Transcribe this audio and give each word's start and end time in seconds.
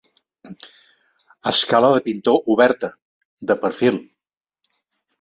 Escala 1.51 1.93
de 1.97 2.01
pintor 2.09 2.51
oberta, 2.57 2.93
de 3.49 3.61
perfil. 3.67 4.05